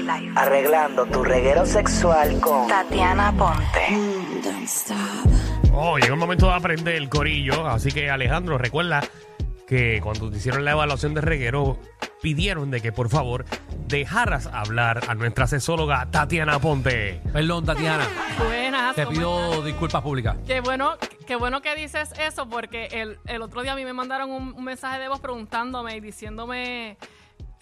Life. 0.00 0.32
Arreglando 0.36 1.04
tu 1.06 1.22
reguero 1.22 1.66
sexual 1.66 2.40
con 2.40 2.68
Tatiana 2.68 3.32
Ponte. 3.32 3.98
Oh, 5.74 5.98
llegó 5.98 6.14
el 6.14 6.20
momento 6.20 6.46
de 6.46 6.54
aprender 6.54 6.94
el 6.96 7.08
corillo. 7.08 7.66
Así 7.66 7.90
que, 7.90 8.10
Alejandro, 8.10 8.58
recuerda 8.58 9.02
que 9.66 10.00
cuando 10.02 10.30
te 10.30 10.36
hicieron 10.36 10.64
la 10.64 10.72
evaluación 10.72 11.14
de 11.14 11.20
reguero, 11.20 11.78
pidieron 12.20 12.70
de 12.70 12.80
que 12.80 12.92
por 12.92 13.08
favor 13.08 13.44
dejaras 13.88 14.46
hablar 14.46 15.00
a 15.08 15.14
nuestra 15.14 15.46
sexóloga 15.46 16.06
Tatiana 16.10 16.58
Ponte. 16.58 17.20
Perdón, 17.32 17.64
Tatiana. 17.64 18.06
Buenas. 18.38 18.94
Te 18.94 19.04
¿cómo 19.04 19.16
pido 19.16 19.50
estás? 19.50 19.64
disculpas 19.64 20.02
públicas. 20.02 20.36
Qué 20.46 20.60
bueno, 20.60 20.92
qué 21.26 21.36
bueno 21.36 21.62
que 21.62 21.74
dices 21.74 22.12
eso 22.18 22.48
porque 22.48 22.86
el, 22.92 23.18
el 23.26 23.42
otro 23.42 23.62
día 23.62 23.72
a 23.72 23.76
mí 23.76 23.84
me 23.84 23.92
mandaron 23.92 24.30
un, 24.30 24.52
un 24.54 24.64
mensaje 24.64 24.98
de 24.98 25.08
voz 25.08 25.20
preguntándome 25.20 25.96
y 25.96 26.00
diciéndome 26.00 26.96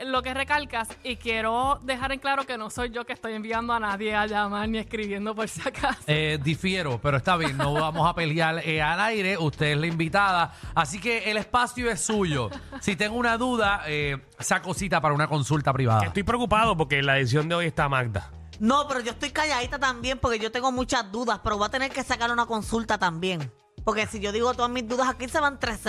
lo 0.05 0.23
que 0.23 0.35
recalcas 0.35 0.89
y 1.03 1.17
quiero 1.17 1.79
dejar 1.83 2.13
en 2.13 2.21
claro 2.21 2.47
que 2.47 2.57
no 2.57 2.71
soy 2.71 2.91
yo 2.91 3.05
que 3.05 3.13
estoy 3.13 3.35
enviando 3.35 3.73
a 3.73 3.81
nadie 3.81 4.15
a 4.15 4.27
llamar 4.27 4.69
ni 4.69 4.79
escribiendo 4.79 5.35
por 5.35 5.49
si 5.49 5.61
acaso. 5.61 6.01
Eh, 6.07 6.39
difiero, 6.43 7.01
pero 7.01 7.17
está 7.17 7.37
bien, 7.37 7.57
no 7.57 7.73
vamos 7.73 8.09
a 8.09 8.15
pelear 8.15 8.61
eh, 8.67 8.83
al 8.83 9.01
aire. 9.01 9.37
Usted 9.39 9.73
es 9.73 9.79
la 9.79 9.87
invitada. 9.87 10.53
Así 10.75 11.01
que 11.01 11.31
el 11.31 11.37
espacio 11.37 11.91
es 11.91 12.01
suyo. 12.01 12.51
Si 12.81 12.97
tengo 12.97 13.17
una 13.17 13.37
duda, 13.37 13.83
eh, 13.87 14.19
saco 14.39 14.75
cita 14.75 15.01
para 15.01 15.15
una 15.15 15.29
consulta 15.29 15.73
privada. 15.73 16.07
Estoy 16.07 16.23
preocupado 16.23 16.77
porque 16.77 16.99
en 16.99 17.07
la 17.07 17.19
edición 17.19 17.49
de 17.49 17.55
hoy 17.55 17.67
está 17.67 17.89
Magda. 17.89 18.31
No, 18.59 18.87
pero 18.87 19.01
yo 19.01 19.13
estoy 19.13 19.31
calladita 19.31 19.79
también 19.79 20.19
porque 20.19 20.39
yo 20.39 20.53
tengo 20.53 20.71
muchas 20.71 21.11
dudas, 21.11 21.41
pero 21.43 21.57
voy 21.57 21.67
a 21.67 21.71
tener 21.71 21.91
que 21.91 22.03
sacar 22.03 22.31
una 22.31 22.47
consulta 22.47 22.99
también. 22.99 23.51
Porque 23.85 24.07
si 24.07 24.21
yo 24.21 24.33
digo 24.33 24.53
todas 24.53 24.71
mis 24.71 24.87
dudas 24.87 25.09
aquí 25.09 25.29
se 25.29 25.41
van 25.41 25.59
tres, 25.59 25.81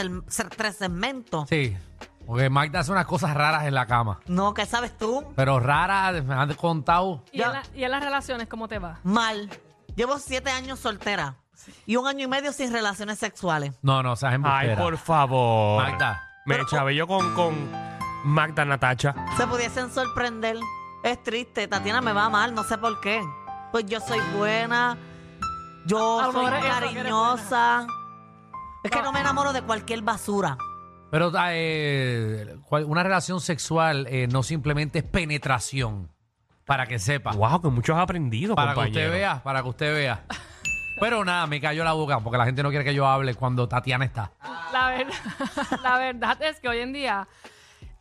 tres 0.55 0.75
segmentos. 0.77 1.49
Sí, 1.49 1.75
porque 2.25 2.49
Magda 2.49 2.79
hace 2.79 2.91
unas 2.91 3.05
cosas 3.05 3.33
raras 3.33 3.65
en 3.65 3.73
la 3.73 3.85
cama. 3.85 4.19
No, 4.27 4.53
¿qué 4.53 4.65
sabes 4.65 4.97
tú? 4.97 5.25
Pero 5.35 5.59
raras, 5.59 6.23
me 6.23 6.33
han 6.33 6.53
contado. 6.55 7.23
¿Y 7.31 7.41
en, 7.41 7.51
la- 7.51 7.63
y 7.75 7.83
en 7.83 7.91
las 7.91 8.03
relaciones 8.03 8.47
cómo 8.47 8.67
te 8.67 8.79
va? 8.79 8.99
Mal. 9.03 9.49
Llevo 9.95 10.17
siete 10.19 10.49
años 10.51 10.79
soltera 10.79 11.35
y 11.85 11.95
un 11.97 12.07
año 12.07 12.25
y 12.25 12.27
medio 12.27 12.53
sin 12.53 12.71
relaciones 12.71 13.19
sexuales. 13.19 13.73
No, 13.81 14.01
no, 14.01 14.15
seas 14.15 14.31
Ay, 14.31 14.35
embustera. 14.35 14.77
por 14.77 14.97
favor. 14.97 15.83
Magda. 15.83 16.27
Me 16.45 16.57
chavé 16.65 16.95
yo 16.95 17.05
con, 17.07 17.35
con 17.35 17.53
Magda 18.23 18.65
Natacha. 18.65 19.13
Se 19.37 19.45
pudiesen 19.47 19.91
sorprender. 19.91 20.57
Es 21.03 21.21
triste, 21.23 21.67
Tatiana 21.67 21.99
me 22.01 22.13
va 22.13 22.29
mal, 22.29 22.53
no 22.55 22.63
sé 22.63 22.77
por 22.77 22.99
qué. 23.01 23.21
Pues 23.71 23.85
yo 23.85 23.99
soy 23.99 24.19
buena, 24.37 24.97
yo 25.85 26.19
A 26.19 26.27
lo 26.27 26.31
soy 26.31 26.45
mejor 26.45 26.57
es 26.59 26.65
eso, 26.65 26.73
que 26.73 26.85
eres 26.85 26.93
cariñosa. 26.95 27.87
Es 28.83 28.91
que 28.91 29.01
no 29.01 29.11
me 29.11 29.19
enamoro 29.19 29.51
de 29.53 29.61
cualquier 29.61 30.01
basura. 30.01 30.57
Pero 31.11 31.31
eh, 31.49 32.55
cual- 32.67 32.85
una 32.85 33.03
relación 33.03 33.39
sexual 33.41 34.07
eh, 34.09 34.27
no 34.27 34.41
simplemente 34.43 34.99
es 34.99 35.05
penetración. 35.05 36.09
Para 36.65 36.85
que 36.87 36.99
sepa. 36.99 37.31
Wow, 37.33 37.61
que 37.61 37.67
mucho 37.69 37.93
has 37.95 38.01
aprendido, 38.01 38.55
Para 38.55 38.71
que 38.71 38.75
compañero. 38.75 39.01
usted 39.07 39.11
vea, 39.11 39.43
para 39.43 39.61
que 39.61 39.69
usted 39.69 39.93
vea. 39.93 40.23
Pero 40.99 41.25
nada, 41.25 41.45
me 41.47 41.59
cayó 41.59 41.83
la 41.83 41.93
boca 41.93 42.19
porque 42.19 42.37
la 42.37 42.45
gente 42.45 42.63
no 42.63 42.69
quiere 42.69 42.85
que 42.85 42.93
yo 42.93 43.05
hable 43.07 43.33
cuando 43.35 43.67
Tatiana 43.67 44.05
está. 44.05 44.31
La 44.71 44.89
verdad, 44.89 45.13
la 45.83 45.97
verdad 45.97 46.41
es 46.43 46.59
que 46.59 46.69
hoy 46.69 46.79
en 46.79 46.93
día 46.93 47.27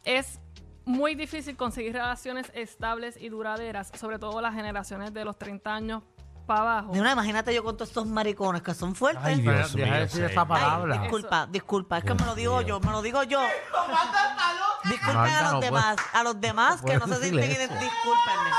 es 0.05 0.39
muy 0.85 1.15
difícil 1.15 1.57
conseguir 1.57 1.95
relaciones 1.95 2.53
estables 2.55 3.17
y 3.21 3.29
duraderas, 3.29 3.91
sobre 3.99 4.19
todo 4.19 4.41
las 4.41 4.55
generaciones 4.55 5.13
de 5.15 5.25
los 5.25 5.37
30 5.39 5.75
años 5.75 6.03
para 6.51 6.61
abajo. 6.63 6.89
Ni 6.93 6.99
una, 6.99 7.13
imagínate 7.13 7.55
yo 7.55 7.63
con 7.63 7.77
todos 7.77 7.91
estos 7.91 8.07
maricones 8.07 8.61
que 8.63 8.75
son 8.75 8.97
fuertes. 8.97 9.23
Ay, 9.25 9.41
Dios 9.41 9.73
Deja 9.73 9.85
de 9.85 9.91
mío, 9.93 10.01
decir 10.01 10.27
sí. 10.27 10.33
esa 10.33 10.41
Ay, 10.43 10.47
palabra. 10.49 10.99
disculpa, 10.99 11.47
disculpa, 11.47 11.99
es 11.99 12.05
que 12.05 12.15
me 12.15 12.25
lo 12.25 12.35
digo 12.35 12.61
yo, 12.63 12.81
me 12.81 12.91
lo 12.91 13.03
digo 13.03 13.23
yo. 13.23 13.41
Disculpen 14.85 15.15
Magda, 15.15 15.39
a 15.39 15.43
los 15.45 15.53
no 15.53 15.61
demás, 15.61 15.97
a 16.13 16.23
los 16.25 16.41
demás 16.41 16.83
que 16.83 16.97
no 16.99 17.07
se 17.07 17.21
sienten 17.21 17.51
ident- 17.51 17.79
discúlpenme. 17.79 18.51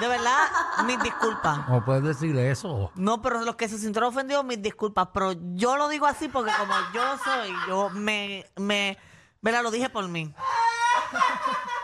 De 0.00 0.08
verdad, 0.08 0.38
mis 0.86 1.02
disculpas. 1.02 1.68
No 1.68 1.84
puedes 1.84 2.02
decirle 2.02 2.50
eso. 2.50 2.90
No, 2.94 3.20
pero 3.20 3.40
los 3.42 3.56
que 3.56 3.68
se 3.68 3.76
sintieron 3.78 4.08
ofendidos, 4.10 4.44
mis 4.44 4.60
disculpas. 4.62 5.08
Pero 5.12 5.32
yo 5.54 5.76
lo 5.76 5.88
digo 5.88 6.06
así 6.06 6.28
porque 6.28 6.52
como 6.58 6.74
yo 6.94 7.02
soy, 7.24 7.52
yo 7.68 7.90
me, 7.90 8.46
me, 8.56 8.96
¿verdad? 9.42 9.62
Lo 9.62 9.70
dije 9.70 9.88
por 9.90 10.08
mí. 10.08 10.34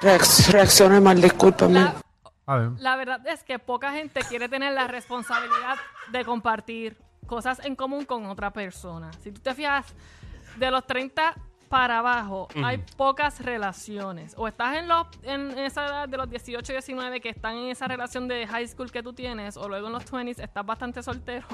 Reacc- 0.01 0.49
Reaccioné 0.51 1.01
mal, 1.01 1.21
discúlpame. 1.21 1.81
La. 1.81 1.95
La 2.79 2.97
verdad 2.97 3.27
es 3.27 3.45
que 3.45 3.59
poca 3.59 3.93
gente 3.93 4.21
quiere 4.29 4.49
tener 4.49 4.73
la 4.73 4.87
responsabilidad 4.87 5.77
de 6.11 6.25
compartir 6.25 6.97
cosas 7.27 7.65
en 7.65 7.77
común 7.77 8.05
con 8.05 8.27
otra 8.27 8.53
persona. 8.53 9.11
Si 9.21 9.33
tú 9.33 9.41
te 9.41 9.55
fijas, 9.55 9.95
de 10.57 10.71
los 10.71 10.87
30 10.87 11.35
para 11.69 12.01
abajo 12.01 12.49
hay 12.63 12.85
pocas 12.97 13.41
relaciones. 13.41 14.35
O 14.37 14.47
estás 14.47 14.77
en, 14.77 14.89
los, 14.89 15.07
en 15.23 15.59
esa 15.59 15.87
edad 15.87 16.09
de 16.09 16.19
los 16.19 16.29
18 16.29 16.71
y 16.71 16.75
19 16.75 17.21
que 17.21 17.31
están 17.31 17.57
en 17.57 17.71
esa 17.71 17.89
relación 17.89 18.29
de 18.29 18.47
high 18.47 18.69
school 18.69 18.91
que 18.93 19.03
tú 19.03 19.15
tienes, 19.15 19.57
o 19.57 19.69
luego 19.69 19.87
en 19.87 19.95
los 19.95 20.05
20s 20.05 20.43
estás 20.43 20.67
bastante 20.67 21.03
soltero. 21.03 21.47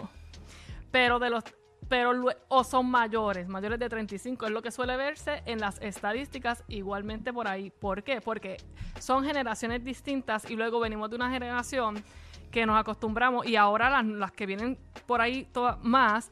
Pero 0.91 1.21
de 1.21 1.31
los 1.31 1.45
pero 1.89 2.13
o 2.49 2.65
son 2.65 2.91
mayores, 2.91 3.49
mayores 3.49 3.79
de 3.79 3.89
35, 3.89 4.47
es 4.47 4.53
lo 4.53 4.63
que 4.63 4.71
suele 4.71 4.97
verse 4.97 5.43
en 5.47 5.59
las 5.59 5.81
estadísticas 5.81 6.65
igualmente 6.69 7.33
por 7.33 7.49
ahí. 7.49 7.71
¿Por 7.71 8.03
qué? 8.03 8.21
Porque 8.21 8.59
son 8.99 9.25
generaciones 9.25 9.83
distintas 9.85 10.51
y 10.51 10.57
luego 10.57 10.81
venimos 10.81 11.09
de 11.11 11.17
una 11.17 11.31
generación 11.31 12.03
que 12.51 12.67
nos 12.67 12.79
acostumbramos 12.79 13.47
y 13.47 13.57
ahora 13.57 13.91
las, 13.91 14.05
las 14.07 14.33
que 14.33 14.47
vienen 14.47 14.79
por 15.07 15.21
ahí 15.21 15.49
más 15.83 16.31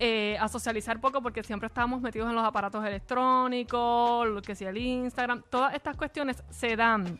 eh, 0.00 0.36
a 0.40 0.48
socializar 0.48 1.00
poco 1.00 1.20
porque 1.20 1.42
siempre 1.42 1.66
estábamos 1.66 2.00
metidos 2.00 2.28
en 2.28 2.36
los 2.36 2.44
aparatos 2.44 2.84
electrónicos, 2.84 4.28
lo 4.28 4.42
que 4.42 4.54
sea 4.54 4.70
el 4.70 4.78
Instagram, 4.78 5.42
todas 5.50 5.74
estas 5.74 5.96
cuestiones 5.96 6.42
se 6.50 6.76
dan 6.76 7.18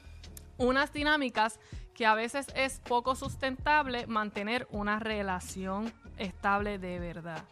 unas 0.58 0.92
dinámicas 0.92 1.58
que 1.98 2.06
a 2.06 2.14
veces 2.14 2.46
es 2.54 2.78
poco 2.78 3.16
sustentable 3.16 4.06
mantener 4.06 4.68
una 4.70 5.00
relación 5.00 5.92
estable 6.16 6.78
de 6.78 7.00
verdad. 7.00 7.42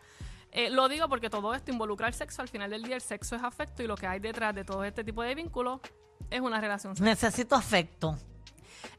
Eh, 0.53 0.71
lo 0.71 0.89
digo 0.89 1.09
porque 1.09 1.29
todo 1.29 1.53
esto 1.53 1.73
involucra 1.73 2.07
el 2.07 2.15
sexo. 2.15 2.43
Al 2.43 2.49
final 2.49 2.71
del 2.71 2.85
día, 2.85 2.95
el 2.95 3.01
sexo 3.01 3.35
es 3.35 3.43
afecto 3.43 3.83
y 3.83 3.89
lo 3.89 3.97
que 3.97 4.07
hay 4.07 4.21
detrás 4.21 4.55
de 4.55 4.65
todo 4.65 4.85
este 4.85 5.03
tipo 5.03 5.25
de 5.25 5.35
vínculos 5.35 5.81
es 6.31 6.41
una 6.41 6.61
relación 6.61 6.95
sexual. 6.95 7.11
Necesito 7.11 7.57
afecto. 7.57 8.17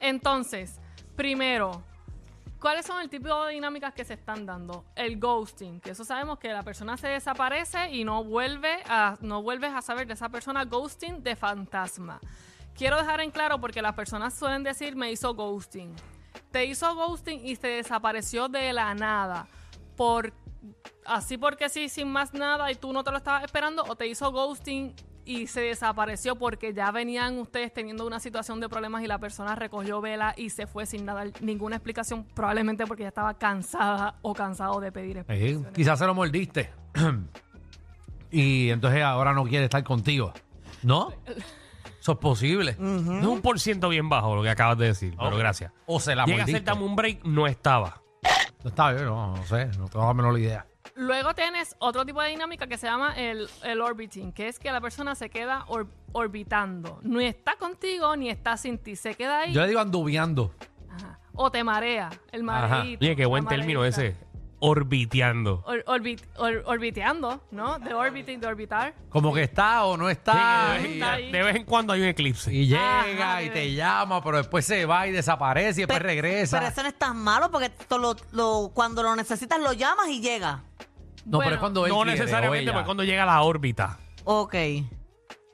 Entonces, 0.01 0.81
primero, 1.15 1.81
¿cuáles 2.59 2.85
son 2.85 2.99
el 2.99 3.09
tipo 3.09 3.45
de 3.45 3.53
dinámicas 3.53 3.93
que 3.93 4.03
se 4.03 4.15
están 4.15 4.45
dando? 4.45 4.83
El 4.97 5.17
ghosting, 5.17 5.79
que 5.79 5.91
eso 5.91 6.03
sabemos 6.03 6.39
que 6.39 6.49
la 6.49 6.63
persona 6.63 6.97
se 6.97 7.07
desaparece 7.07 7.89
y 7.89 8.03
no 8.03 8.21
vuelve 8.25 8.83
a, 8.89 9.17
no 9.21 9.41
vuelves 9.41 9.71
a 9.73 9.81
saber 9.81 10.07
de 10.07 10.15
esa 10.15 10.27
persona. 10.27 10.65
Ghosting 10.65 11.23
de 11.23 11.37
fantasma. 11.37 12.19
Quiero 12.77 12.97
dejar 12.97 13.21
en 13.21 13.31
claro 13.31 13.59
porque 13.59 13.81
las 13.81 13.93
personas 13.93 14.33
suelen 14.33 14.63
decir 14.63 14.95
me 14.95 15.11
hizo 15.11 15.33
ghosting. 15.33 15.93
Te 16.51 16.65
hizo 16.65 16.93
ghosting 16.95 17.45
y 17.45 17.55
se 17.55 17.67
desapareció 17.67 18.47
de 18.47 18.71
la 18.73 18.93
nada. 18.93 19.47
Por, 19.95 20.31
así 21.05 21.37
porque 21.37 21.69
sí, 21.69 21.89
sin 21.89 22.09
más 22.11 22.33
nada 22.33 22.71
y 22.71 22.75
tú 22.75 22.93
no 22.93 23.03
te 23.03 23.11
lo 23.11 23.17
estabas 23.17 23.43
esperando, 23.43 23.83
o 23.87 23.95
te 23.95 24.05
hizo 24.07 24.31
ghosting 24.31 24.93
y 25.25 25.47
se 25.47 25.61
desapareció 25.61 26.35
porque 26.37 26.73
ya 26.73 26.89
venían 26.91 27.37
ustedes 27.39 27.73
teniendo 27.73 28.05
una 28.07 28.19
situación 28.19 28.59
de 28.61 28.69
problemas 28.69 29.03
y 29.03 29.07
la 29.07 29.17
persona 29.17 29.55
recogió 29.55 29.99
vela 29.99 30.33
y 30.37 30.51
se 30.51 30.67
fue 30.67 30.85
sin 30.85 31.05
dar 31.05 31.31
ninguna 31.41 31.75
explicación, 31.77 32.23
probablemente 32.33 32.85
porque 32.85 33.03
ya 33.03 33.09
estaba 33.09 33.33
cansada 33.33 34.15
o 34.21 34.33
cansado 34.33 34.79
de 34.79 34.91
pedir 34.91 35.17
Eh, 35.17 35.19
explicaciones. 35.21 35.73
quizás 35.73 35.99
se 35.99 36.05
lo 36.05 36.13
mordiste. 36.13 36.69
y 38.31 38.69
entonces 38.69 39.03
ahora 39.03 39.33
no 39.33 39.43
quiere 39.45 39.65
estar 39.65 39.83
contigo. 39.83 40.31
¿No? 40.83 41.11
Eso 42.07 42.13
es 42.13 42.19
posible. 42.19 42.71
Es 42.71 42.77
un 42.79 43.41
por 43.41 43.59
ciento 43.59 43.89
bien 43.89 44.07
bajo 44.07 44.33
lo 44.33 44.41
que 44.41 44.49
acabas 44.49 44.77
de 44.77 44.85
decir, 44.85 45.13
pero 45.17 45.31
Ok. 45.31 45.39
gracias. 45.39 45.73
O 45.87 45.99
se 45.99 46.15
la 46.15 46.23
Llega 46.23 46.37
a 46.37 46.39
mordiste. 46.39 46.59
ser 46.59 46.63
dame 46.65 46.83
un 46.85 46.95
break, 46.95 47.25
no 47.25 47.47
estaba. 47.47 48.01
Está 48.63 48.93
bien, 48.93 49.03
no, 49.07 49.35
no 49.35 49.43
sé. 49.45 49.65
No 49.77 49.89
tengo 49.89 50.07
la 50.07 50.13
menor 50.13 50.39
idea. 50.39 50.65
Luego 50.95 51.33
tienes 51.35 51.75
otro 51.79 52.05
tipo 52.05 52.21
de 52.21 52.29
dinámica 52.29 52.65
que 52.65 52.77
se 52.77 52.87
llama 52.87 53.13
el, 53.17 53.49
el 53.65 53.81
orbiting, 53.81 54.31
que 54.31 54.47
es 54.47 54.57
que 54.57 54.71
la 54.71 54.79
persona 54.79 55.15
se 55.15 55.29
queda 55.29 55.65
or- 55.67 55.87
orbitando. 56.13 56.99
No 57.03 57.19
está 57.19 57.57
contigo 57.57 58.15
ni 58.15 58.29
está 58.29 58.55
sin 58.55 58.77
ti, 58.77 58.95
se 58.95 59.13
queda 59.15 59.39
ahí 59.39 59.51
Yo 59.51 59.59
le 59.63 59.67
digo 59.67 59.81
anduviando. 59.81 60.53
Ajá. 60.89 61.19
o 61.33 61.51
te 61.51 61.61
marea, 61.61 62.09
el 62.31 62.47
Ajá. 62.49 62.77
mareíto. 62.77 63.03
Oye, 63.05 63.17
qué 63.17 63.25
buen 63.25 63.45
término 63.47 63.81
mareíta. 63.81 64.01
ese. 64.05 64.15
Orbiteando. 64.59 65.63
Or- 65.65 65.83
orbit- 65.85 66.23
or- 66.37 66.63
orbiteando, 66.65 67.41
¿no? 67.51 67.77
De 67.79 67.93
orbiting, 67.93 68.39
de 68.39 68.47
orbitar. 68.47 68.93
Como 69.09 69.33
que 69.33 69.43
está 69.43 69.85
o 69.85 69.97
no 69.97 70.09
está. 70.09 70.77
Sí, 70.81 70.87
y, 70.87 70.93
está 70.93 71.13
ahí. 71.13 71.31
de 71.31 71.43
vez 71.43 71.55
en 71.57 71.63
cuando 71.65 71.93
hay 71.93 72.01
un 72.01 72.07
eclipse. 72.07 72.53
y 72.53 72.67
llega 72.67 73.01
Ajá, 73.01 73.41
y 73.43 73.49
bebé. 73.49 73.59
te 73.61 73.73
llama, 73.73 74.23
pero 74.23 74.37
después 74.37 74.65
se 74.65 74.85
va 74.85 75.07
y 75.07 75.11
desaparece 75.11 75.81
y 75.81 75.83
después 75.83 75.99
Pe- 75.99 76.03
regresa. 76.07 76.57
Pero 76.59 76.71
eso 76.71 76.81
no 76.83 76.89
es 76.89 76.97
tan 76.97 77.17
malo 77.17 77.51
porque 77.51 77.71
lo- 77.91 78.15
lo- 78.31 78.71
cuando 78.73 79.03
lo 79.03 79.15
necesitas 79.15 79.59
lo 79.59 79.73
llamas 79.73 80.09
y 80.09 80.21
llega. 80.21 80.63
no, 81.25 81.37
pero 81.37 81.37
Bueno, 81.39 81.53
es 81.55 81.59
cuando 81.59 81.85
él 81.85 81.89
no 81.91 81.95
quiere, 82.03 82.11
o 82.11 82.13
necesariamente, 82.23 82.63
ella. 82.63 82.73
porque 82.73 82.85
cuando 82.85 83.03
llega 83.03 83.23
a 83.23 83.25
la 83.27 83.41
órbita. 83.41 83.99
Ok. 84.23 84.55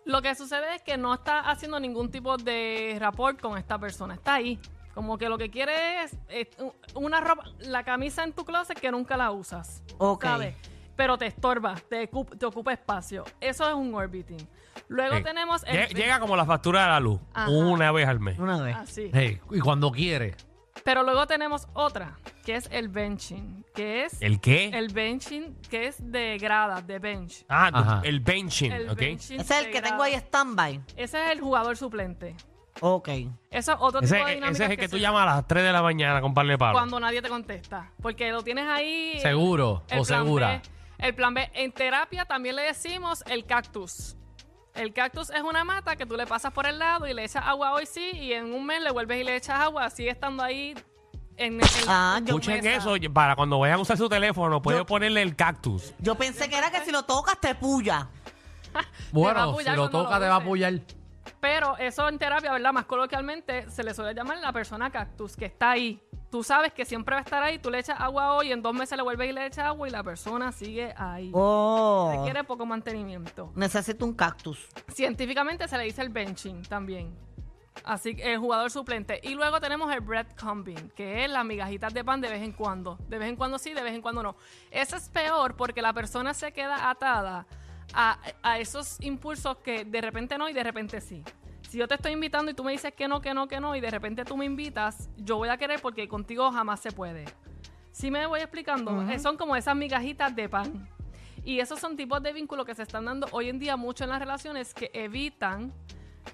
Lo 0.06 0.22
que 0.22 0.36
sucede 0.36 0.76
es 0.76 0.82
que 0.82 0.98
no 0.98 1.14
está 1.14 1.40
haciendo 1.40 1.80
ningún 1.80 2.12
tipo 2.12 2.36
de 2.38 2.98
rapport 3.00 3.40
con 3.40 3.58
esta 3.58 3.78
persona. 3.80 4.14
Está 4.16 4.36
ahí. 4.36 4.60
Como 4.94 5.18
que 5.18 5.28
lo 5.30 5.38
que 5.38 5.50
quiere 5.50 6.04
es, 6.04 6.18
una 6.94 7.20
ropa, 7.22 7.46
la 7.60 7.84
camisa 7.84 8.24
en 8.24 8.34
tu 8.34 8.46
closet 8.46 8.80
que 8.80 8.92
nunca 8.92 9.18
la 9.18 9.32
usas. 9.32 9.82
Ok. 9.98 10.24
¿Sabes? 10.24 10.56
pero 10.96 11.18
te 11.18 11.26
estorba, 11.26 11.74
te, 11.90 12.08
ocup- 12.08 12.38
te 12.38 12.46
ocupa 12.46 12.72
espacio. 12.72 13.26
Eso 13.42 13.68
es 13.68 13.74
un 13.74 13.96
orbiting. 13.96 14.48
Luego 14.90 15.24
tenemos 15.24 15.64
el... 15.66 15.88
Llega 15.88 16.20
como 16.20 16.36
la 16.36 16.46
factura 16.46 16.84
de 16.84 16.88
la 16.90 17.00
luz. 17.00 17.20
Ajá. 17.34 17.50
Una 17.50 17.92
vez 17.92 18.08
al 18.08 18.20
mes. 18.20 18.38
Una 18.38 18.62
vez. 18.62 18.76
Así. 18.76 19.10
Hey, 19.12 19.40
y 19.50 19.60
cuando 19.60 19.92
quiere. 19.92 20.36
Pero 20.84 21.02
luego 21.02 21.26
tenemos 21.26 21.68
otra, 21.74 22.20
que 22.46 22.56
es 22.58 22.70
el 22.72 22.90
benching, 22.90 23.66
que 23.74 24.06
es 24.06 24.22
¿El 24.22 24.40
qué? 24.40 24.66
el 24.68 24.90
benching, 24.90 25.56
que 25.68 25.88
es 25.88 25.96
de 26.12 26.38
gradas, 26.38 26.86
de 26.86 27.00
bench. 27.00 27.44
ah, 27.50 27.72
Ajá. 27.74 28.02
el 28.04 28.20
benching, 28.20 28.72
El 28.72 28.90
¿ok? 28.92 29.00
benching 29.00 29.40
Ese 29.40 29.60
es 29.60 29.66
el 29.66 29.72
que 29.72 29.82
tengo 29.82 30.04
ahí 30.04 30.14
stand-by. 30.14 30.80
Ese 30.96 31.26
es 31.26 31.32
el 31.32 31.42
jugador 31.42 31.76
suplente. 31.76 32.36
Ok. 32.86 33.08
Eso 33.50 33.72
es 33.72 33.78
otro 33.80 34.02
Ese, 34.02 34.16
tipo 34.16 34.26
de 34.26 34.32
ese 34.32 34.36
dinámica 34.36 34.66
es 34.66 34.70
el 34.72 34.78
que, 34.78 34.88
tú 34.90 34.98
se- 34.98 35.02
llamas 35.02 35.22
a 35.24 35.36
las 35.38 35.48
3 35.48 35.64
de 35.64 35.72
la 35.72 35.82
mañana 35.82 36.20
con 36.20 36.34
par 36.34 36.46
de 36.46 36.58
palos. 36.58 36.74
cuando 36.74 37.00
nadie 37.00 37.22
te 37.22 37.30
contesta. 37.30 37.90
Porque 38.02 38.30
lo 38.32 38.44
tienes 38.44 38.66
ahí. 38.68 39.20
Seguro 39.22 39.84
el 39.90 40.00
o 40.00 40.04
plan 40.04 40.24
segura. 40.26 40.48
B. 40.50 40.62
el 41.08 41.16
plan 41.16 41.34
B. 41.34 41.50
En 41.54 41.72
terapia 41.72 42.26
también 42.26 42.58
le 42.58 42.64
decimos 42.64 43.24
el 43.28 43.46
cactus. 43.46 44.18
El 44.76 44.92
cactus 44.92 45.30
es 45.30 45.42
una 45.44 45.64
mata 45.64 45.96
que 45.96 46.06
tú 46.06 46.18
le 46.18 46.28
pasas 46.28 46.52
por 46.52 46.66
el 46.68 46.78
lado 46.78 47.08
y 47.08 47.14
le 47.14 47.24
echas 47.24 47.46
agua 47.46 47.72
hoy 47.72 47.86
sí 47.86 48.10
y 48.16 48.34
en 48.34 48.54
un 48.54 48.66
mes 48.66 48.82
le 48.82 48.92
vuelves 48.92 49.22
y 49.22 49.24
le 49.24 49.38
echas 49.38 49.62
agua. 49.62 49.90
Sigue 49.90 50.10
estando 50.10 50.44
ahí 50.44 50.76
en, 51.38 51.54
en 51.54 51.62
Ah, 51.88 52.18
yo- 52.22 52.26
Escuchen 52.38 52.62
mesa. 52.62 52.92
eso, 52.92 52.96
para 53.14 53.38
cuando 53.38 53.60
vayan 53.60 53.80
a 53.80 53.82
usar 53.82 53.98
su 53.98 54.10
teléfono, 54.10 54.62
puede 54.62 54.80
Yo- 54.80 54.86
ponerle 54.86 55.22
el 55.22 55.38
cactus. 55.38 55.94
Yo 56.00 56.16
pensé 56.16 56.50
que 56.50 56.58
era 56.58 56.70
que 56.70 56.82
si 56.84 56.92
lo 56.92 57.04
tocas 57.04 57.40
te 57.40 57.56
puya. 57.56 58.10
Bueno, 59.14 59.40
si 59.44 59.50
apoyar 59.52 59.76
lo 59.78 59.84
cuando 59.84 59.98
lo 60.00 60.04
toca 60.06 60.20
te 60.20 60.28
va 60.28 60.34
a 60.34 60.38
uses. 60.40 60.46
apoyar. 60.48 60.74
Pero 61.44 61.78
eso 61.78 62.08
en 62.08 62.18
terapia, 62.18 62.54
¿verdad? 62.54 62.72
Más 62.72 62.86
coloquialmente 62.86 63.70
se 63.70 63.84
le 63.84 63.94
suele 63.94 64.14
llamar 64.14 64.38
la 64.38 64.54
persona 64.54 64.90
cactus, 64.90 65.36
que 65.36 65.44
está 65.44 65.72
ahí. 65.72 66.02
Tú 66.32 66.42
sabes 66.42 66.72
que 66.72 66.86
siempre 66.86 67.16
va 67.16 67.20
a 67.20 67.24
estar 67.26 67.44
ahí, 67.44 67.60
tú 67.60 67.70
le 67.70 67.80
echas 67.80 68.00
agua 68.00 68.36
hoy, 68.36 68.54
en 68.54 68.62
dos 68.62 68.74
meses 68.74 68.96
le 68.96 69.04
vuelves 69.04 69.30
y 69.30 69.34
le 69.34 69.46
echas 69.48 69.66
agua 69.66 69.86
y 69.86 69.92
la 69.92 70.02
persona 70.04 70.54
sigue 70.54 70.94
ahí. 70.96 71.32
Oh. 71.34 72.14
Requiere 72.16 72.46
poco 72.46 72.66
mantenimiento. 72.66 73.52
Necesito 73.56 74.06
un 74.06 74.14
cactus. 74.14 74.70
Científicamente 74.94 75.68
se 75.68 75.78
le 75.78 75.84
dice 75.84 76.02
el 76.02 76.08
benching 76.08 76.62
también. 76.62 77.14
Así 77.84 78.16
que 78.16 78.32
el 78.32 78.40
jugador 78.40 78.72
suplente. 78.72 79.20
Y 79.22 79.36
luego 79.36 79.60
tenemos 79.60 79.94
el 79.94 80.00
breadcrumbing, 80.00 80.92
que 80.92 81.26
es 81.26 81.30
las 81.30 81.44
migajitas 81.44 81.94
de 81.94 82.06
pan 82.06 82.22
de 82.22 82.30
vez 82.30 82.42
en 82.42 82.54
cuando. 82.54 82.98
De 83.10 83.18
vez 83.18 83.28
en 83.28 83.36
cuando 83.36 83.60
sí, 83.60 83.74
de 83.74 83.84
vez 83.84 83.94
en 83.94 84.02
cuando 84.02 84.24
no. 84.24 84.38
Eso 84.72 84.96
es 84.96 85.10
peor 85.10 85.58
porque 85.58 85.82
la 85.82 85.92
persona 85.92 86.34
se 86.34 86.54
queda 86.54 86.90
atada 86.90 87.46
a, 87.94 88.18
a 88.42 88.60
esos 88.60 89.00
impulsos 89.02 89.58
que 89.58 89.86
de 89.86 90.02
repente 90.02 90.38
no 90.38 90.50
y 90.50 90.54
de 90.54 90.64
repente 90.64 91.02
sí. 91.02 91.24
Si 91.70 91.80
yo 91.80 91.88
te 91.88 91.96
estoy 91.96 92.12
invitando 92.12 92.52
y 92.52 92.54
tú 92.54 92.64
me 92.64 92.72
dices 92.72 92.94
que 92.94 93.08
no, 93.08 93.20
que 93.20 93.34
no, 93.34 93.48
que 93.48 93.60
no, 93.60 93.76
y 93.76 93.82
de 93.82 93.90
repente 93.90 94.24
tú 94.26 94.38
me 94.38 94.46
invitas, 94.46 95.10
yo 95.18 95.38
voy 95.38 95.50
a 95.50 95.58
querer 95.58 95.82
porque 95.82 96.08
contigo 96.08 96.52
jamás 96.52 96.80
se 96.80 96.92
puede. 96.92 97.26
Si 97.92 98.12
me 98.12 98.26
voy 98.28 98.42
explicando, 98.42 99.10
Eh, 99.10 99.20
son 99.20 99.38
como 99.38 99.56
esas 99.56 99.76
migajitas 99.76 100.36
de 100.36 100.50
pan. 100.50 100.88
Y 101.46 101.60
esos 101.60 101.80
son 101.80 101.98
tipos 101.98 102.22
de 102.24 102.32
vínculos 102.32 102.66
que 102.66 102.74
se 102.74 102.84
están 102.84 103.06
dando 103.06 103.28
hoy 103.32 103.50
en 103.50 103.60
día 103.60 103.76
mucho 103.76 104.04
en 104.04 104.12
las 104.12 104.20
relaciones 104.20 104.74
que 104.74 104.90
evitan 104.94 105.74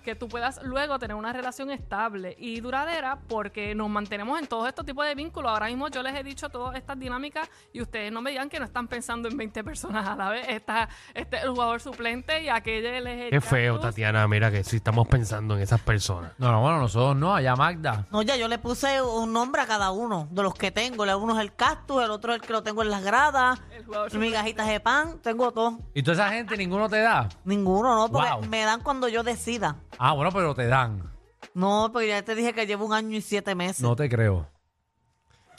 que 0.03 0.15
tú 0.15 0.27
puedas 0.27 0.61
luego 0.63 0.97
tener 0.99 1.15
una 1.15 1.33
relación 1.33 1.71
estable 1.71 2.35
y 2.39 2.59
duradera 2.61 3.19
porque 3.27 3.73
nos 3.75 3.89
mantenemos 3.89 4.39
en 4.39 4.47
todos 4.47 4.67
estos 4.67 4.85
tipos 4.85 5.05
de 5.05 5.15
vínculos. 5.15 5.51
Ahora 5.51 5.67
mismo 5.67 5.87
yo 5.89 6.01
les 6.03 6.15
he 6.15 6.23
dicho 6.23 6.49
todas 6.49 6.75
estas 6.75 6.97
dinámicas 6.99 7.49
y 7.73 7.81
ustedes 7.81 8.11
no 8.11 8.21
me 8.21 8.31
digan 8.31 8.49
que 8.49 8.59
no 8.59 8.65
están 8.65 8.87
pensando 8.87 9.27
en 9.29 9.37
20 9.37 9.63
personas 9.63 10.07
a 10.07 10.15
la 10.15 10.29
vez. 10.29 10.47
Está 10.49 10.89
este 11.13 11.37
el 11.41 11.49
jugador 11.49 11.81
suplente 11.81 12.43
y 12.43 12.49
aquel 12.49 12.85
es 12.85 13.05
el 13.25 13.29
Qué 13.29 13.41
feo. 13.41 13.79
Tatiana. 13.79 14.27
Mira 14.27 14.51
que 14.51 14.63
si 14.63 14.77
estamos 14.77 15.07
pensando 15.07 15.55
en 15.55 15.61
esas 15.61 15.81
personas. 15.81 16.31
No, 16.37 16.51
no, 16.51 16.61
bueno, 16.61 16.79
nosotros 16.79 17.15
no, 17.15 17.33
allá 17.33 17.55
Magda. 17.55 18.05
No, 18.11 18.21
ya 18.21 18.35
yo 18.35 18.47
le 18.47 18.57
puse 18.59 19.01
un 19.01 19.31
nombre 19.33 19.61
a 19.61 19.67
cada 19.67 19.91
uno 19.91 20.27
de 20.31 20.43
los 20.43 20.53
que 20.53 20.71
tengo. 20.71 21.03
Uno 21.19 21.33
es 21.35 21.41
el 21.41 21.53
cactus, 21.55 22.03
el 22.03 22.11
otro 22.11 22.33
es 22.33 22.41
el 22.41 22.45
que 22.47 22.53
lo 22.53 22.63
tengo 22.63 22.81
en 22.83 22.89
las 22.89 23.03
gradas. 23.03 23.59
El 23.75 23.85
jugador 23.85 24.13
Migajitas 24.17 24.67
de 24.67 24.79
pan, 24.79 25.19
tengo 25.19 25.51
todo. 25.51 25.79
¿Y 25.93 26.03
toda 26.03 26.13
esa 26.15 26.29
gente 26.29 26.55
ninguno 26.57 26.89
te 26.89 26.99
da? 27.01 27.29
Ninguno, 27.45 27.95
¿no? 27.95 28.09
Porque 28.11 28.29
Wow. 28.31 28.45
me 28.47 28.63
dan 28.63 28.81
cuando 28.81 29.07
yo 29.07 29.23
decida. 29.23 29.77
Ah, 29.97 30.13
bueno, 30.13 30.31
pero 30.31 30.53
te 30.55 30.67
dan. 30.67 31.11
No, 31.53 31.89
porque 31.91 32.07
ya 32.09 32.21
te 32.23 32.35
dije 32.35 32.53
que 32.53 32.65
llevo 32.67 32.85
un 32.85 32.93
año 32.93 33.15
y 33.17 33.21
siete 33.21 33.55
meses. 33.55 33.81
No 33.81 33.95
te 33.95 34.09
creo. 34.09 34.47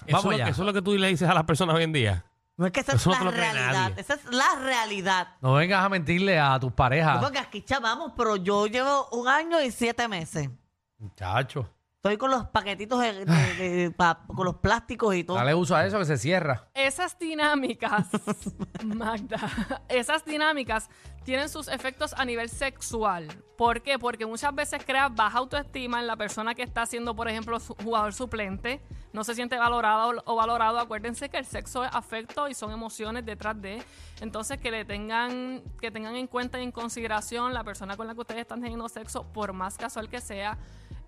Eso, 0.06 0.17
Vamos 0.17 0.19
es 0.19 0.25
lo, 0.25 0.31
allá. 0.31 0.44
que- 0.44 0.50
eso 0.50 0.62
es 0.62 0.67
lo 0.67 0.72
que 0.72 0.82
tú 0.82 0.94
le 0.96 1.08
dices 1.08 1.28
a 1.28 1.34
las 1.34 1.44
personas 1.44 1.76
hoy 1.76 1.82
en 1.84 1.93
día. 1.93 2.25
No 2.56 2.67
es 2.67 2.72
que 2.72 2.81
esa 2.81 2.93
Eso 2.93 3.08
no 3.11 3.14
es 3.14 3.19
te 3.20 3.25
la 3.25 3.31
lo 3.31 3.37
cree 3.37 3.52
realidad. 3.52 3.72
nadie. 3.90 4.00
Esa 4.00 4.14
es 4.14 4.25
la 4.26 4.55
realidad. 4.61 5.28
No 5.40 5.55
vengas 5.55 5.82
a 5.84 5.88
mentirle 5.88 6.38
a 6.38 6.58
tus 6.61 6.72
parejas. 6.72 7.22
Porque 7.22 7.38
aquí 7.38 7.62
chavamos, 7.62 8.12
pero 8.17 8.37
yo 8.37 8.67
llevo 8.67 9.08
un 9.12 9.28
año 9.28 9.61
y 9.62 9.70
siete 9.70 10.06
meses. 10.08 10.50
Muchacho. 10.99 11.69
Estoy 12.02 12.17
con 12.17 12.31
los 12.31 12.47
paquetitos 12.47 12.99
de, 12.99 13.26
de- 13.26 13.69
de- 13.69 13.91
pa- 13.91 14.25
con 14.26 14.47
los 14.47 14.56
plásticos 14.56 15.14
y 15.14 15.23
todo. 15.23 15.37
Dale 15.37 15.55
uso 15.55 15.76
a 15.76 15.85
eso 15.85 15.99
que 15.99 16.06
se 16.06 16.17
cierra. 16.17 16.67
Esas 16.73 17.19
dinámicas, 17.19 18.06
Magda, 18.85 19.82
esas 19.91 20.25
dinámicas 20.25 20.88
tienen 21.25 21.50
sus 21.50 21.69
efectos 21.69 22.14
a 22.17 22.25
nivel 22.25 22.49
sexual. 22.49 23.29
¿Por 23.58 23.82
qué? 23.82 23.99
Porque 23.99 24.25
muchas 24.25 24.55
veces 24.55 24.82
crea 24.82 25.11
baja 25.11 25.37
autoestima 25.37 26.00
en 26.00 26.06
la 26.06 26.17
persona 26.17 26.55
que 26.55 26.62
está 26.62 26.87
siendo, 26.87 27.14
por 27.14 27.29
ejemplo, 27.29 27.61
su- 27.61 27.75
jugador 27.75 28.14
suplente. 28.14 28.81
No 29.12 29.23
se 29.23 29.35
siente 29.35 29.58
valorado 29.58 30.23
o 30.25 30.37
valorado. 30.37 30.79
Acuérdense 30.79 31.29
que 31.29 31.37
el 31.37 31.44
sexo 31.44 31.85
es 31.85 31.91
afecto 31.93 32.49
y 32.49 32.55
son 32.55 32.70
emociones 32.70 33.26
detrás 33.26 33.61
de. 33.61 33.82
Entonces, 34.23 34.56
que 34.58 34.70
le 34.70 34.87
tengan, 34.87 35.62
que 35.79 35.91
tengan 35.91 36.17
en 36.17 36.29
cuenta 36.29 36.58
y 36.58 36.62
en 36.62 36.73
consideración 36.73 37.53
la 37.53 37.62
persona 37.62 37.99
con 37.99 38.06
la 38.06 38.14
que 38.14 38.20
ustedes 38.20 38.41
están 38.41 38.62
teniendo 38.62 38.88
sexo, 38.88 39.31
por 39.35 39.53
más 39.53 39.76
casual 39.76 40.08
que 40.08 40.23
sea, 40.23 40.56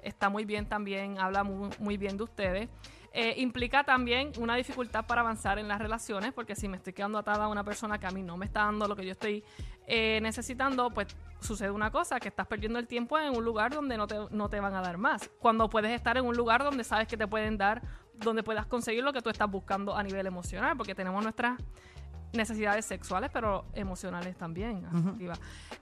está 0.02 0.28
muy 0.28 0.44
bien 0.44 0.66
también, 0.68 1.18
habla 1.18 1.44
muy, 1.44 1.70
muy 1.78 1.96
bien 1.96 2.16
de 2.16 2.24
ustedes. 2.24 2.68
Eh, 3.14 3.34
implica 3.38 3.84
también 3.84 4.32
una 4.38 4.56
dificultad 4.56 5.06
para 5.06 5.20
avanzar 5.20 5.58
en 5.58 5.68
las 5.68 5.78
relaciones, 5.78 6.32
porque 6.32 6.56
si 6.56 6.66
me 6.66 6.78
estoy 6.78 6.94
quedando 6.94 7.18
atada 7.18 7.44
a 7.44 7.48
una 7.48 7.62
persona 7.62 7.98
que 7.98 8.06
a 8.06 8.10
mí 8.10 8.22
no 8.22 8.38
me 8.38 8.46
está 8.46 8.60
dando 8.60 8.88
lo 8.88 8.96
que 8.96 9.04
yo 9.04 9.12
estoy 9.12 9.44
eh, 9.86 10.18
necesitando, 10.22 10.90
pues 10.90 11.08
sucede 11.40 11.70
una 11.70 11.90
cosa, 11.90 12.20
que 12.20 12.28
estás 12.28 12.46
perdiendo 12.46 12.78
el 12.78 12.86
tiempo 12.86 13.18
en 13.18 13.36
un 13.36 13.44
lugar 13.44 13.74
donde 13.74 13.98
no 13.98 14.06
te, 14.06 14.16
no 14.30 14.48
te 14.48 14.60
van 14.60 14.74
a 14.74 14.80
dar 14.80 14.96
más. 14.96 15.30
Cuando 15.40 15.68
puedes 15.68 15.92
estar 15.92 16.16
en 16.16 16.24
un 16.24 16.36
lugar 16.36 16.64
donde 16.64 16.84
sabes 16.84 17.06
que 17.06 17.18
te 17.18 17.26
pueden 17.26 17.58
dar, 17.58 17.82
donde 18.14 18.42
puedas 18.42 18.64
conseguir 18.64 19.04
lo 19.04 19.12
que 19.12 19.20
tú 19.20 19.28
estás 19.28 19.50
buscando 19.50 19.94
a 19.94 20.02
nivel 20.02 20.26
emocional, 20.26 20.74
porque 20.78 20.94
tenemos 20.94 21.22
nuestras 21.22 21.60
necesidades 22.32 22.86
sexuales, 22.86 23.30
pero 23.30 23.66
emocionales 23.74 24.36
también. 24.36 24.86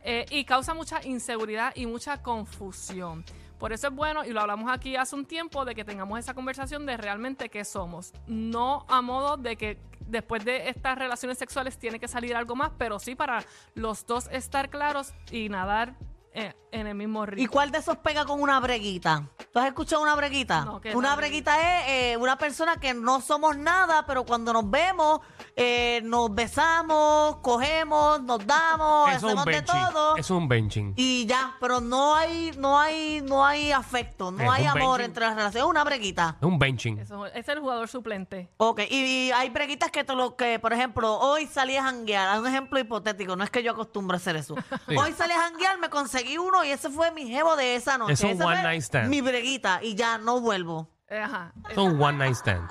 Eh, 0.02 0.26
y 0.30 0.44
causa 0.44 0.74
mucha 0.74 1.04
inseguridad 1.06 1.72
y 1.76 1.86
mucha 1.86 2.22
confusión. 2.22 3.24
Por 3.60 3.74
eso 3.74 3.88
es 3.88 3.94
bueno, 3.94 4.24
y 4.24 4.30
lo 4.30 4.40
hablamos 4.40 4.72
aquí 4.72 4.96
hace 4.96 5.14
un 5.14 5.26
tiempo, 5.26 5.66
de 5.66 5.74
que 5.74 5.84
tengamos 5.84 6.18
esa 6.18 6.32
conversación 6.32 6.86
de 6.86 6.96
realmente 6.96 7.50
qué 7.50 7.62
somos. 7.66 8.14
No 8.26 8.86
a 8.88 9.02
modo 9.02 9.36
de 9.36 9.56
que 9.56 9.78
después 10.00 10.46
de 10.46 10.70
estas 10.70 10.98
relaciones 10.98 11.36
sexuales 11.36 11.78
tiene 11.78 12.00
que 12.00 12.08
salir 12.08 12.34
algo 12.34 12.56
más, 12.56 12.72
pero 12.78 12.98
sí 12.98 13.14
para 13.14 13.44
los 13.74 14.06
dos 14.06 14.28
estar 14.32 14.70
claros 14.70 15.12
y 15.30 15.50
nadar 15.50 15.94
eh, 16.32 16.54
en 16.72 16.86
el 16.86 16.94
mismo 16.94 17.26
ritmo. 17.26 17.42
¿Y 17.42 17.46
cuál 17.48 17.70
de 17.72 17.78
esos 17.78 17.96
pega 17.98 18.24
con 18.24 18.40
una 18.40 18.60
breguita? 18.60 19.28
¿Tú 19.52 19.58
has 19.58 19.66
escuchado 19.66 20.00
una 20.02 20.14
breguita? 20.14 20.64
No, 20.64 20.80
¿qué 20.80 20.94
una 20.94 21.08
tal? 21.08 21.16
breguita 21.16 21.58
es 21.60 21.88
eh, 21.88 22.16
una 22.16 22.38
persona 22.38 22.76
que 22.76 22.94
no 22.94 23.20
somos 23.20 23.56
nada, 23.56 24.06
pero 24.06 24.24
cuando 24.24 24.52
nos 24.52 24.70
vemos, 24.70 25.20
eh, 25.56 26.00
nos 26.04 26.32
besamos, 26.32 27.36
cogemos, 27.38 28.22
nos 28.22 28.46
damos, 28.46 29.08
Eso 29.10 29.16
es 29.16 29.22
un 29.24 29.28
hacemos 29.40 29.44
de 29.46 29.52
benching. 29.52 29.86
todo. 29.92 30.16
Eso 30.16 30.34
es 30.34 30.40
un 30.42 30.48
benching. 30.48 30.92
Y 30.96 31.26
ya, 31.26 31.56
pero 31.60 31.80
no 31.80 32.14
hay, 32.14 32.52
no 32.56 32.78
hay, 32.78 33.20
no 33.22 33.44
hay 33.44 33.72
afecto, 33.72 34.30
no 34.30 34.44
Es 34.44 34.50
hay 34.50 34.62
un 34.64 34.68
amor 34.68 34.98
benching. 34.98 35.04
entre 35.06 35.24
las 35.26 35.34
relaciones, 35.34 35.64
es 35.64 35.68
una 35.70 35.82
breguita. 35.82 36.36
Es 36.40 36.46
un 36.46 36.58
benching. 36.60 36.98
Eso, 37.00 37.26
es 37.26 37.48
el 37.48 37.58
jugador 37.58 37.88
suplente. 37.88 38.50
Ok, 38.58 38.82
y, 38.88 39.26
y 39.26 39.32
hay 39.32 39.50
breguitas 39.50 39.90
que, 39.90 40.04
te 40.04 40.14
lo, 40.14 40.36
que, 40.36 40.60
por 40.60 40.72
ejemplo, 40.72 41.18
hoy 41.18 41.48
salí 41.48 41.76
a 41.76 41.82
janguear, 41.82 42.38
un 42.38 42.46
ejemplo 42.46 42.78
hipotético, 42.78 43.34
no 43.34 43.42
es 43.42 43.50
que 43.50 43.64
yo 43.64 43.72
acostumbre 43.72 44.14
a 44.14 44.18
hacer 44.18 44.36
eso. 44.36 44.54
Hoy 44.96 45.12
salí 45.12 45.32
a 45.32 45.40
janguear, 45.40 45.78
me 45.78 45.88
conseguí 45.90 46.19
uno 46.38 46.64
y 46.64 46.70
ese 46.70 46.90
fue 46.90 47.10
mi 47.12 47.26
jevo 47.28 47.56
de 47.56 47.74
esa 47.76 47.98
noche. 47.98 48.12
Es 48.14 48.20
un 48.22 48.30
Ese 48.30 48.44
one 48.44 48.54
fue 48.56 48.62
night 48.62 48.82
stand. 48.82 49.08
Mi 49.08 49.20
breguita 49.20 49.80
y 49.82 49.94
ya 49.94 50.18
no 50.18 50.40
vuelvo. 50.40 50.88
Ajá. 51.10 51.52
Es 51.68 51.76
un 51.76 52.00
one 52.00 52.18
night 52.18 52.34
stand. 52.36 52.68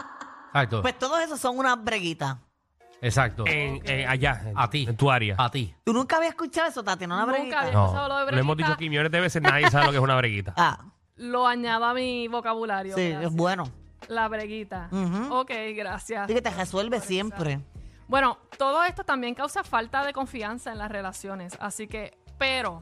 Exacto. 0.47 0.81
Pues 0.81 0.97
todos 0.97 1.19
esos 1.21 1.39
son 1.39 1.57
una 1.59 1.75
breguita. 1.75 2.39
Exacto. 3.01 3.45
En, 3.47 3.81
en- 3.89 4.07
allá, 4.09 4.41
en, 4.45 4.53
A 4.57 4.69
ti. 4.69 4.85
en 4.89 4.97
tu 4.97 5.09
área. 5.09 5.35
A 5.37 5.49
ti. 5.49 5.73
¿Tú 5.85 5.93
nunca 5.93 6.17
habías 6.17 6.31
escuchado 6.31 6.67
eso, 6.67 6.83
Tatiana? 6.83 7.15
Una 7.15 7.25
Nunca 7.25 7.37
breguita. 7.37 7.59
había- 7.61 7.71
No, 7.73 7.85
escuchado 7.85 8.09
lo 8.09 8.25
de 8.25 8.31
lo 8.33 8.37
hemos 8.39 8.57
dicho 8.57 8.71
aquí 8.73 8.89
millones 8.89 9.11
de 9.11 9.19
veces, 9.21 9.41
nadie 9.41 9.69
sabe 9.71 9.85
lo 9.85 9.91
que 9.91 9.97
es 9.97 10.03
una 10.03 10.15
breguita. 10.17 10.53
Ah, 10.57 10.79
Lo 11.15 11.47
añado 11.47 11.85
a 11.85 11.93
mi 11.93 12.27
vocabulario. 12.27 12.95
sí, 12.95 13.09
gracias. 13.09 13.31
es 13.31 13.37
bueno. 13.37 13.69
La 14.07 14.27
breguita. 14.27 14.87
Ujú. 14.91 15.33
Ok, 15.35 15.51
gracias. 15.75 16.23
Así 16.25 16.33
que 16.33 16.41
te 16.41 16.49
resuelve 16.49 16.99
siempre. 17.01 17.59
Bueno, 18.07 18.37
todo 18.57 18.83
esto 18.85 19.03
también 19.03 19.35
causa 19.35 19.63
falta 19.63 20.03
de 20.03 20.13
confianza 20.13 20.71
en 20.71 20.77
las 20.79 20.89
relaciones. 20.89 21.55
Así 21.59 21.87
que, 21.87 22.17
pero, 22.37 22.81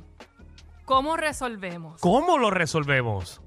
¿cómo 0.88 1.18
resolvemos? 1.18 2.02
¿Cómo 2.02 2.38
lo 2.38 2.50
resolvemos? 2.50 3.42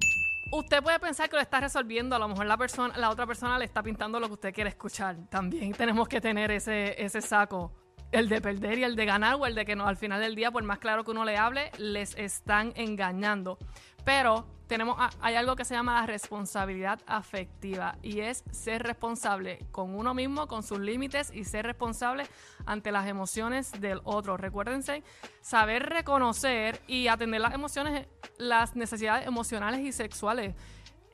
Usted 0.52 0.82
puede 0.82 0.98
pensar 0.98 1.28
que 1.30 1.36
lo 1.36 1.42
está 1.42 1.60
resolviendo, 1.60 2.14
a 2.14 2.18
lo 2.18 2.28
mejor 2.28 2.44
la 2.46 2.56
persona, 2.56 2.96
la 2.98 3.08
otra 3.08 3.26
persona 3.26 3.58
le 3.58 3.64
está 3.64 3.82
pintando 3.82 4.20
lo 4.20 4.26
que 4.28 4.34
usted 4.34 4.54
quiere 4.54 4.70
escuchar. 4.70 5.16
También 5.30 5.72
tenemos 5.72 6.06
que 6.06 6.20
tener 6.20 6.50
ese, 6.50 7.02
ese 7.02 7.22
saco 7.22 7.72
el 8.12 8.28
de 8.28 8.40
perder 8.40 8.78
y 8.78 8.84
el 8.84 8.94
de 8.94 9.06
ganar 9.06 9.36
o 9.36 9.46
el 9.46 9.54
de 9.54 9.64
que 9.64 9.74
no, 9.74 9.86
al 9.86 9.96
final 9.96 10.20
del 10.20 10.34
día, 10.34 10.50
por 10.50 10.62
más 10.64 10.78
claro 10.78 11.04
que 11.04 11.12
uno 11.12 11.24
le 11.24 11.38
hable, 11.38 11.70
les 11.78 12.14
están 12.16 12.72
engañando. 12.76 13.58
Pero 14.04 14.46
tenemos, 14.70 14.96
a- 15.00 15.10
hay 15.20 15.34
algo 15.34 15.56
que 15.56 15.64
se 15.64 15.74
llama 15.74 16.00
la 16.00 16.06
responsabilidad 16.06 17.00
afectiva 17.06 17.96
y 18.02 18.20
es 18.20 18.44
ser 18.52 18.84
responsable 18.84 19.66
con 19.72 19.96
uno 19.96 20.14
mismo, 20.14 20.46
con 20.46 20.62
sus 20.62 20.78
límites 20.78 21.32
y 21.34 21.42
ser 21.44 21.66
responsable 21.66 22.24
ante 22.66 22.92
las 22.92 23.08
emociones 23.08 23.72
del 23.80 24.00
otro. 24.04 24.36
Recuérdense, 24.36 25.02
saber 25.40 25.88
reconocer 25.88 26.80
y 26.86 27.08
atender 27.08 27.40
las 27.40 27.52
emociones, 27.52 28.06
las 28.38 28.76
necesidades 28.76 29.26
emocionales 29.26 29.80
y 29.80 29.90
sexuales. 29.90 30.54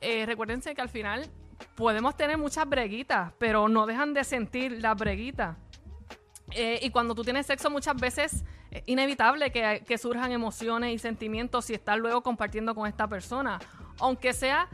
Eh, 0.01 0.27
recuérdense 0.27 0.75
que 0.75 0.81
al 0.81 0.89
final 0.89 1.27
podemos 1.75 2.15
tener 2.15 2.37
muchas 2.37 2.69
breguitas, 2.69 3.33
pero 3.39 3.67
no 3.67 3.87
dejan 3.87 4.13
de 4.13 4.23
sentir 4.23 4.73
las 4.83 4.95
breguitas. 4.95 5.57
Eh, 6.51 6.79
y 6.83 6.91
cuando 6.91 7.15
tú 7.15 7.23
tienes 7.23 7.47
sexo 7.47 7.71
muchas 7.71 7.95
veces 7.95 8.45
es 8.71 8.83
inevitable 8.85 9.51
que, 9.51 9.97
surjan 9.97 10.31
emociones 10.31 10.93
y 10.93 10.99
sentimientos 10.99 11.65
si 11.65 11.73
estás 11.73 11.97
luego 11.97 12.21
compartiendo 12.21 12.75
con 12.75 12.87
esta 12.87 13.07
persona, 13.07 13.59
aunque 13.99 14.33
sea 14.33 14.67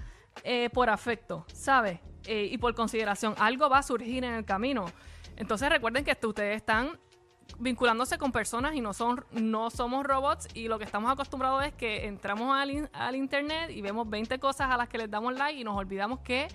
eh, 0.44 0.70
por 0.72 0.90
afecto, 0.90 1.46
¿sabes? 1.54 2.00
Eh, 2.26 2.50
y 2.52 2.58
por 2.58 2.74
consideración, 2.74 3.36
algo 3.38 3.70
va 3.70 3.80
a 3.80 3.84
surgir 3.84 4.24
en 4.24 4.34
el 4.34 4.46
camino. 4.46 4.86
Entonces 5.36 5.70
recuerden 5.70 6.04
que 6.04 6.18
ustedes 6.26 6.56
están 6.56 7.00
vinculándose 7.60 8.18
con 8.18 8.32
personas 8.32 8.74
y 8.74 8.82
no 8.82 8.94
son 8.94 9.26
no 9.32 9.70
somos 9.70 10.06
robots 10.06 10.48
y 10.54 10.68
lo 10.68 10.80
que 10.80 10.86
estamos 10.86 11.12
acostumbrados 11.12 11.64
es 11.66 11.74
que 11.74 12.06
entramos 12.08 12.56
al, 12.58 12.90
al 12.94 13.16
internet 13.16 13.70
y 13.70 13.82
vemos 13.82 14.10
20 14.10 14.40
cosas 14.40 14.72
a 14.72 14.78
las 14.78 14.90
que 14.90 14.98
les 14.98 15.12
damos 15.12 15.34
like 15.34 15.60
y 15.60 15.64
nos 15.64 15.78
olvidamos 15.78 16.20
que 16.20 16.48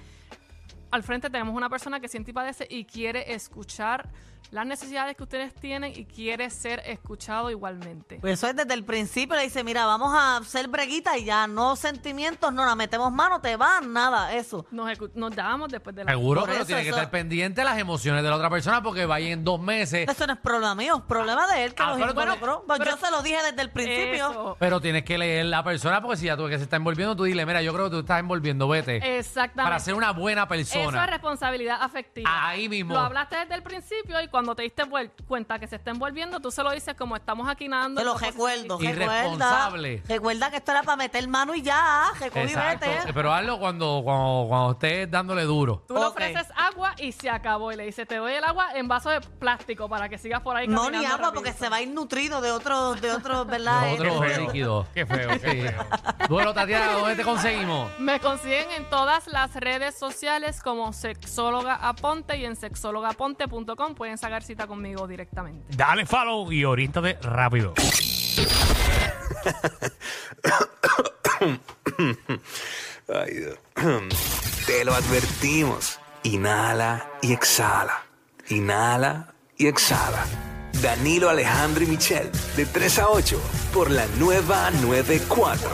al 0.91 1.03
frente 1.03 1.31
tenemos 1.31 1.55
una 1.55 1.69
persona 1.69 2.01
que 2.01 2.09
siente 2.09 2.31
y 2.31 2.35
padece 2.35 2.67
y 2.69 2.85
quiere 2.85 3.33
escuchar 3.33 4.09
las 4.51 4.67
necesidades 4.67 5.17
que 5.17 5.23
ustedes 5.23 5.55
tienen 5.55 5.93
y 5.95 6.05
quiere 6.05 6.49
ser 6.51 6.81
escuchado 6.87 7.51
igualmente. 7.51 8.19
Pues 8.21 8.35
eso 8.35 8.47
es 8.49 8.57
desde 8.57 8.75
el 8.75 8.85
principio, 8.85 9.37
le 9.37 9.43
dice, 9.43 9.63
mira, 9.65 9.85
vamos 9.87 10.13
a 10.15 10.39
hacer 10.39 10.69
breguita 10.69 11.17
y 11.19 11.25
ya, 11.25 11.47
no 11.47 11.77
sentimientos, 11.77 12.53
no 12.53 12.65
la 12.65 12.75
metemos 12.75 13.13
mano, 13.13 13.41
te 13.41 13.57
van, 13.57 13.93
nada, 13.93 14.33
eso. 14.35 14.65
Nos, 14.71 14.89
nos 15.15 15.35
damos 15.37 15.69
después 15.71 15.95
de 15.95 16.05
la... 16.05 16.13
Seguro, 16.13 16.43
pero 16.45 16.57
eso, 16.59 16.67
tiene 16.67 16.83
que 16.83 16.89
eso- 16.89 16.97
estar 16.97 17.11
pendiente 17.11 17.61
de 17.61 17.65
las 17.67 17.79
emociones 17.79 18.23
de 18.23 18.31
la 18.31 18.37
otra 18.37 18.49
persona 18.51 18.83
porque 18.83 19.05
vaya 19.07 19.29
en 19.29 19.45
dos 19.45 19.61
meses. 19.61 20.09
Eso 20.09 20.27
no 20.27 20.33
es 20.33 20.39
problema 20.39 20.75
mío, 20.75 20.97
es 20.97 21.03
problema 21.03 21.47
de 21.53 21.65
él 21.65 21.75
que 21.75 21.83
Ah, 21.83 21.93
pero 21.99 22.15
tú- 22.15 22.21
involucró. 22.21 22.65
Pues 22.67 22.79
pero- 22.79 22.91
yo 22.93 22.97
se 22.97 23.11
lo 23.11 23.23
dije 23.23 23.37
desde 23.51 23.61
el 23.63 23.71
principio. 23.71 24.31
Eso. 24.31 24.57
Pero 24.59 24.81
tienes 24.81 25.05
que 25.05 25.19
leer 25.19 25.45
la 25.47 25.63
persona 25.63 26.01
porque 26.01 26.17
si 26.17 26.27
ya 26.27 26.37
tú 26.37 26.45
ves 26.45 26.53
que 26.53 26.59
se 26.59 26.65
está 26.65 26.77
envolviendo, 26.77 27.15
tú 27.15 27.25
dile, 27.25 27.45
mira, 27.45 27.61
yo 27.61 27.73
creo 27.75 27.87
que 27.87 27.91
tú 27.91 27.99
estás 28.01 28.21
envolviendo, 28.21 28.67
vete. 28.69 29.19
Exactamente. 29.19 29.69
Para 29.69 29.79
ser 29.81 29.95
una 29.95 30.13
buena 30.13 30.43
Eso 30.45 30.49
persona. 30.49 31.05
es 31.05 31.11
responsabilidad 31.11 31.83
afectiva. 31.83 32.31
Ahí 32.49 32.69
mismo. 32.69 32.95
Lo 32.95 33.01
hablaste 33.01 33.37
desde 33.37 33.55
el 33.55 33.63
principio 33.63 34.21
y 34.23 34.29
cuando 34.29 34.38
te 34.55 34.63
diste 34.63 34.85
cuenta 35.27 35.59
que 35.59 35.67
se 35.67 35.77
está 35.77 35.91
envolviendo, 35.91 36.41
tú 36.41 36.51
se 36.51 36.63
lo 36.63 36.71
dices 36.73 36.95
como 36.95 37.17
estamos 37.17 37.49
aquí 37.49 37.69
nadando. 37.69 38.01
Te 38.01 38.05
lo 38.05 38.17
recuerdo, 38.17 38.79
recuerda. 38.79 39.71
Recuerda 40.09 40.51
que 40.51 40.57
esto 40.59 40.71
era 40.73 40.83
para 40.83 40.97
meter 40.97 41.27
mano 41.29 41.55
y 41.55 41.63
ya, 41.63 42.05
Exacto. 42.21 42.87
vete. 42.87 43.13
Pero 43.13 43.33
hazlo 43.33 43.59
cuando, 43.59 44.01
cuando, 44.05 44.47
cuando 44.49 44.71
estés 44.73 45.11
dándole 45.11 45.43
duro. 45.45 45.83
Tú 45.87 45.95
le 45.95 46.01
ofreces 46.05 46.47
agua 46.57 46.95
y 46.99 47.13
se 47.13 47.31
acabó. 47.31 47.73
Y 47.73 47.77
le 47.77 47.85
dices, 47.87 48.07
te 48.07 48.17
doy 48.17 48.33
el 48.33 48.45
agua 48.45 48.69
en 48.75 48.89
vaso 48.89 49.11
de 49.11 49.21
plástico 49.21 49.89
para 49.89 50.09
que 50.09 50.19
sigas 50.19 50.41
por 50.43 50.57
ahí 50.57 50.69
No, 50.69 50.91
ni 50.91 50.99
agua 50.99 51.11
rapidito. 51.11 51.33
porque 51.35 51.53
se 51.53 51.69
va 51.69 51.77
a 51.77 51.81
ir 51.83 51.89
nutrido 51.89 52.41
de 52.41 52.51
otros, 52.53 53.01
de 53.01 53.13
otros, 53.13 53.47
¿verdad? 53.49 53.93
Otro 53.95 54.21
Qué 54.21 54.29
feo. 54.29 54.41
líquido. 54.47 54.87
Qué 54.95 55.07
feo, 55.07 55.29
qué 55.31 55.39
feo. 55.39 55.87
Bueno, 56.29 56.53
Tatiana, 56.55 56.93
¿dónde 56.93 57.17
te 57.17 57.23
conseguimos? 57.25 57.91
Me 57.99 58.21
consiguen 58.21 58.71
en 58.73 58.89
todas 58.91 59.27
las 59.29 59.55
redes 59.57 59.97
sociales 59.99 60.61
como 60.63 60.93
Sexóloga 60.93 61.75
Aponte 61.77 62.37
y 62.37 62.45
en 62.45 62.57
sexólogaaponte.com 62.57 63.95
pueden 63.95 64.18
sacar 64.19 64.43
cita 64.43 64.67
conmigo 64.67 65.07
directamente. 65.07 65.75
Dale 65.75 66.05
follow 66.05 66.53
y 66.53 66.65
oriéntate 66.65 67.19
rápido. 67.23 67.75
Ay, 73.09 73.35
Dios. 73.35 73.59
Te 74.67 74.85
lo 74.85 74.95
advertimos. 74.95 75.99
Inhala 76.25 77.09
y 77.23 77.33
exhala. 77.33 78.03
Inhala 78.49 79.33
y 79.57 79.67
exhala. 79.67 80.27
Danilo 80.83 81.29
Alejandro 81.29 81.83
y 81.83 81.87
Michel, 81.87 82.31
de 82.57 82.67
3 82.67 82.99
a 83.01 83.09
8, 83.09 83.41
por 83.73 83.91
la 83.91 84.07
nueva 84.19 84.71
94. 84.71 85.67